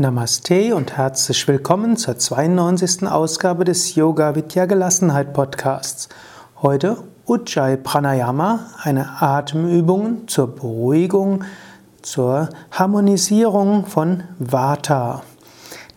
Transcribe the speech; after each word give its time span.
Namaste 0.00 0.74
und 0.74 0.96
herzlich 0.96 1.46
willkommen 1.46 1.98
zur 1.98 2.16
92. 2.16 3.06
Ausgabe 3.06 3.66
des 3.66 3.96
Yoga 3.96 4.34
Vidya 4.34 4.64
Gelassenheit 4.64 5.34
Podcasts. 5.34 6.08
Heute 6.62 6.96
Ujjayi 7.26 7.76
Pranayama, 7.76 8.60
eine 8.82 9.20
Atemübung 9.20 10.26
zur 10.26 10.54
Beruhigung, 10.54 11.44
zur 12.00 12.48
Harmonisierung 12.70 13.84
von 13.84 14.22
Vata. 14.38 15.20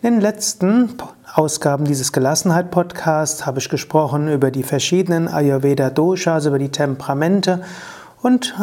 In 0.02 0.16
den 0.16 0.20
letzten 0.20 0.98
Ausgaben 1.32 1.86
dieses 1.86 2.12
Gelassenheit 2.12 2.70
Podcasts 2.70 3.46
habe 3.46 3.58
ich 3.58 3.70
gesprochen 3.70 4.30
über 4.30 4.50
die 4.50 4.64
verschiedenen 4.64 5.28
Ayurveda 5.28 5.88
Doshas, 5.88 6.44
über 6.44 6.58
die 6.58 6.68
Temperamente 6.68 7.62
und 8.20 8.54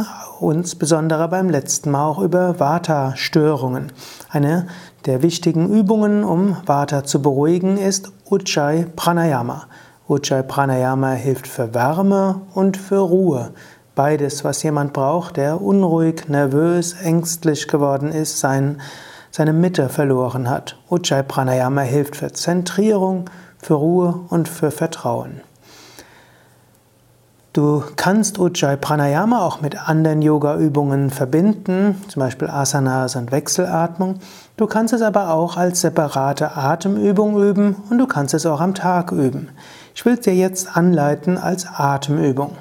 insbesondere 0.42 1.28
beim 1.28 1.50
letzten 1.50 1.92
Mal 1.92 2.06
auch 2.06 2.20
über 2.20 2.60
Vata-Störungen. 2.60 3.92
Eine 4.30 4.68
der 5.06 5.24
wichtigen 5.24 5.70
Übungen, 5.70 6.24
um 6.24 6.58
Vata 6.66 7.04
zu 7.04 7.22
beruhigen, 7.22 7.78
ist 7.78 8.12
Ujjayi 8.30 8.86
Pranayama. 8.96 9.64
Ujjayi 10.08 10.44
Pranayama 10.44 11.12
hilft 11.12 11.48
für 11.48 11.74
Wärme 11.74 12.42
und 12.54 12.78
für 12.78 13.00
Ruhe. 13.00 13.52
Beides, 13.96 14.44
was 14.44 14.64
jemand 14.64 14.94
braucht, 14.94 15.38
der 15.38 15.62
unruhig, 15.62 16.30
nervös, 16.30 16.94
ängstlich 17.02 17.68
geworden 17.68 18.12
ist, 18.12 18.40
sein, 18.40 18.82
seine 19.32 19.54
Mitte 19.54 19.90
verloren 19.90 20.50
hat. 20.50 20.78
Ujjayi 20.90 21.24
Pranayama 21.24 21.82
hilft 21.82 22.16
für 22.16 22.32
Zentrierung, 22.32 23.30
für 23.58 23.76
Ruhe 23.76 24.20
und 24.30 24.48
für 24.48 24.72
Vertrauen. 24.72 25.42
Du 27.54 27.84
kannst 27.98 28.40
Ujjayi 28.40 28.78
Pranayama 28.78 29.46
auch 29.46 29.60
mit 29.60 29.90
anderen 29.90 30.22
Yoga-Übungen 30.22 31.10
verbinden, 31.10 32.02
zum 32.08 32.22
Beispiel 32.22 32.50
Asanas 32.50 33.18
und 33.18 33.34
Wechselatmung. 33.34 34.20
Du 34.56 34.68
kannst 34.68 34.94
es 34.94 35.02
aber 35.02 35.34
auch 35.34 35.58
als 35.58 35.82
separate 35.82 36.56
Atemübung 36.56 37.44
üben 37.44 37.76
und 37.90 37.98
du 37.98 38.08
kannst 38.08 38.34
es 38.34 38.46
auch 38.46 38.62
am 38.62 38.74
Tag 38.74 39.12
üben. 39.12 39.50
Ich 39.94 40.06
will 40.06 40.14
es 40.14 40.22
dir 40.22 40.34
jetzt 40.34 40.78
anleiten 40.78 41.38
als 41.38 41.68
Atemübung. 41.68 42.56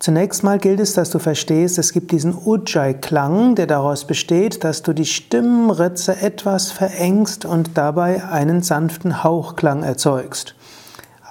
Zunächst 0.00 0.42
mal 0.42 0.58
gilt 0.58 0.80
es, 0.80 0.94
dass 0.94 1.10
du 1.10 1.20
verstehst, 1.20 1.78
es 1.78 1.92
gibt 1.92 2.10
diesen 2.10 2.34
Ujjayi-Klang, 2.34 3.54
der 3.54 3.68
daraus 3.68 4.04
besteht, 4.04 4.64
dass 4.64 4.82
du 4.82 4.92
die 4.92 5.06
Stimmritze 5.06 6.20
etwas 6.20 6.72
verengst 6.72 7.44
und 7.44 7.78
dabei 7.78 8.24
einen 8.24 8.62
sanften 8.62 9.22
Hauchklang 9.22 9.84
erzeugst 9.84 10.56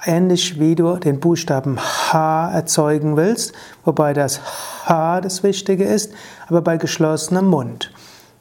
ähnlich 0.06 0.60
wie 0.60 0.76
du 0.76 0.96
den 0.98 1.20
Buchstaben 1.20 1.78
H 1.80 2.52
erzeugen 2.52 3.18
willst, 3.18 3.54
wobei 3.86 4.14
das 4.14 4.42
H 4.86 5.22
das 5.22 5.44
Wichtige 5.44 5.84
ist, 5.86 6.14
aber 6.48 6.62
bei 6.62 6.78
geschlossenem 6.78 7.48
Mund. 7.48 7.92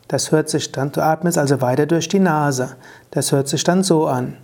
Das 0.09 0.33
hört 0.33 0.49
sich 0.49 0.73
dann, 0.73 0.93
du 0.93 1.03
atmest 1.03 1.37
also 1.37 1.61
weiter 1.61 1.87
durch 1.87 2.09
die 2.09 2.19
Nase. 2.19 2.77
Das 3.11 3.33
hört 3.33 3.49
sich 3.49 3.63
dann 3.65 3.83
so 3.83 4.07
an. 4.07 4.37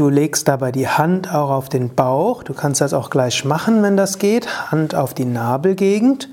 Du 0.00 0.08
legst 0.08 0.48
dabei 0.48 0.72
die 0.72 0.88
Hand 0.88 1.30
auch 1.30 1.50
auf 1.50 1.68
den 1.68 1.94
Bauch. 1.94 2.42
Du 2.42 2.54
kannst 2.54 2.80
das 2.80 2.94
auch 2.94 3.10
gleich 3.10 3.44
machen, 3.44 3.82
wenn 3.82 3.98
das 3.98 4.16
geht. 4.16 4.70
Hand 4.72 4.94
auf 4.94 5.12
die 5.12 5.26
Nabelgegend. 5.26 6.30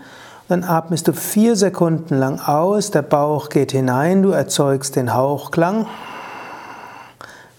Dann 0.48 0.64
atmest 0.64 1.10
du 1.10 1.12
vier 1.12 1.58
Sekunden 1.58 2.18
lang 2.18 2.40
aus. 2.40 2.92
Der 2.92 3.02
Bauch 3.02 3.50
geht 3.50 3.74
hinein. 3.74 4.24
Du 4.24 4.30
erzeugst 4.30 4.96
den 4.96 5.14
Hauchklang. 5.14 5.86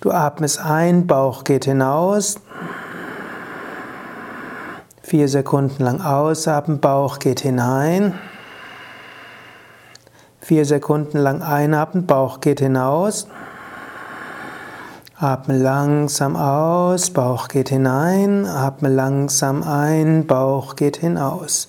Du 0.00 0.10
atmest 0.10 0.64
ein, 0.64 1.06
Bauch 1.06 1.44
geht 1.44 1.66
hinaus. 1.66 2.36
Vier 5.02 5.28
Sekunden 5.28 5.84
lang 5.84 6.00
ausatmen, 6.00 6.80
Bauch 6.80 7.18
geht 7.18 7.40
hinein. 7.40 8.14
Vier 10.40 10.64
Sekunden 10.64 11.18
lang 11.18 11.42
einatmen, 11.42 12.06
Bauch 12.06 12.40
geht 12.40 12.60
hinaus. 12.60 13.28
Atme 15.20 15.58
langsam 15.58 16.36
aus, 16.36 17.10
Bauch 17.10 17.48
geht 17.48 17.70
hinein, 17.70 18.46
atme 18.46 18.88
langsam 18.88 19.64
ein, 19.64 20.28
Bauch 20.28 20.76
geht 20.76 20.98
hinaus. 20.98 21.66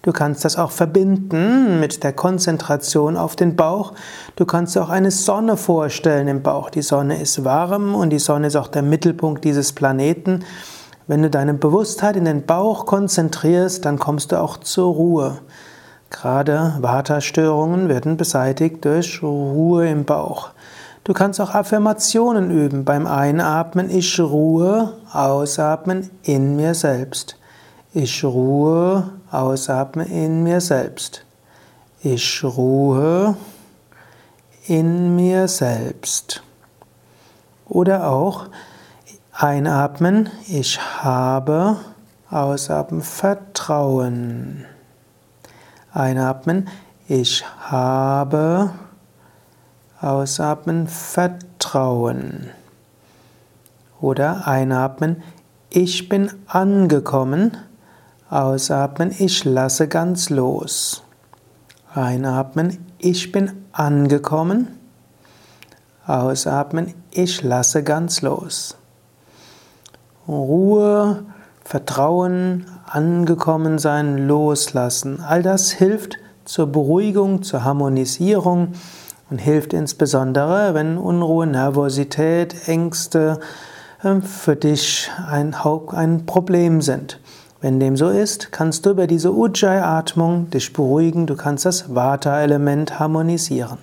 Du 0.00 0.12
kannst 0.12 0.46
das 0.46 0.56
auch 0.56 0.70
verbinden 0.70 1.78
mit 1.78 2.02
der 2.04 2.14
Konzentration 2.14 3.18
auf 3.18 3.36
den 3.36 3.54
Bauch. 3.54 3.92
Du 4.36 4.46
kannst 4.46 4.74
dir 4.74 4.82
auch 4.82 4.88
eine 4.88 5.10
Sonne 5.10 5.58
vorstellen 5.58 6.26
im 6.28 6.42
Bauch. 6.42 6.70
Die 6.70 6.80
Sonne 6.80 7.20
ist 7.20 7.44
warm 7.44 7.94
und 7.94 8.08
die 8.08 8.18
Sonne 8.18 8.46
ist 8.46 8.56
auch 8.56 8.68
der 8.68 8.80
Mittelpunkt 8.80 9.44
dieses 9.44 9.74
Planeten. 9.74 10.42
Wenn 11.08 11.22
du 11.22 11.30
deine 11.30 11.54
Bewusstheit 11.54 12.16
in 12.16 12.26
den 12.26 12.44
Bauch 12.44 12.84
konzentrierst, 12.84 13.82
dann 13.86 13.98
kommst 13.98 14.30
du 14.30 14.38
auch 14.38 14.58
zur 14.58 14.92
Ruhe. 14.94 15.38
Gerade 16.10 16.74
Vata-Störungen 16.80 17.88
werden 17.88 18.18
beseitigt 18.18 18.84
durch 18.84 19.22
Ruhe 19.22 19.88
im 19.88 20.04
Bauch. 20.04 20.50
Du 21.04 21.14
kannst 21.14 21.40
auch 21.40 21.54
Affirmationen 21.54 22.50
üben. 22.50 22.84
Beim 22.84 23.06
Einatmen, 23.06 23.88
ich 23.88 24.20
ruhe, 24.20 24.98
ausatmen 25.10 26.10
in 26.24 26.56
mir 26.56 26.74
selbst. 26.74 27.38
Ich 27.94 28.22
ruhe, 28.22 29.08
ausatmen 29.30 30.06
in 30.08 30.42
mir 30.42 30.60
selbst. 30.60 31.24
Ich 32.02 32.44
ruhe 32.44 33.34
in 34.66 35.16
mir 35.16 35.48
selbst. 35.48 36.42
Oder 37.66 38.10
auch, 38.10 38.48
Einatmen, 39.40 40.30
ich 40.48 40.80
habe, 40.80 41.76
ausatmen, 42.28 43.02
Vertrauen. 43.02 44.64
Einatmen, 45.92 46.68
ich 47.06 47.44
habe, 47.60 48.72
ausatmen, 50.00 50.88
Vertrauen. 50.88 52.50
Oder 54.00 54.48
einatmen, 54.48 55.22
ich 55.70 56.08
bin 56.08 56.32
angekommen, 56.48 57.56
ausatmen, 58.30 59.14
ich 59.16 59.44
lasse 59.44 59.86
ganz 59.86 60.30
los. 60.30 61.04
Einatmen, 61.94 62.84
ich 62.98 63.30
bin 63.30 63.52
angekommen, 63.70 64.66
ausatmen, 66.08 66.92
ich 67.12 67.44
lasse 67.44 67.84
ganz 67.84 68.20
los. 68.22 68.74
Ruhe, 70.28 71.24
Vertrauen, 71.64 72.66
angekommen 72.86 73.78
sein, 73.78 74.28
loslassen. 74.28 75.20
All 75.26 75.42
das 75.42 75.70
hilft 75.70 76.18
zur 76.44 76.66
Beruhigung, 76.66 77.42
zur 77.42 77.64
Harmonisierung 77.64 78.74
und 79.30 79.38
hilft 79.38 79.72
insbesondere, 79.72 80.74
wenn 80.74 80.98
Unruhe, 80.98 81.46
Nervosität, 81.46 82.68
Ängste 82.68 83.40
äh, 84.02 84.20
für 84.20 84.56
dich 84.56 85.10
ein, 85.26 85.54
ein 85.54 86.26
Problem 86.26 86.82
sind. 86.82 87.20
Wenn 87.60 87.80
dem 87.80 87.96
so 87.96 88.08
ist, 88.08 88.52
kannst 88.52 88.86
du 88.86 88.90
über 88.90 89.06
diese 89.06 89.32
Ujjayi-Atmung 89.32 90.50
dich 90.50 90.72
beruhigen, 90.72 91.26
du 91.26 91.36
kannst 91.36 91.64
das 91.64 91.94
Vata-Element 91.94 92.98
harmonisieren. 92.98 93.78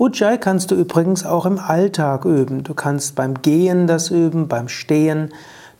Ujjayi 0.00 0.38
kannst 0.38 0.70
du 0.70 0.76
übrigens 0.76 1.26
auch 1.26 1.44
im 1.44 1.58
Alltag 1.58 2.24
üben. 2.24 2.64
Du 2.64 2.72
kannst 2.72 3.16
beim 3.16 3.42
Gehen 3.42 3.86
das 3.86 4.10
üben, 4.10 4.48
beim 4.48 4.68
Stehen. 4.68 5.28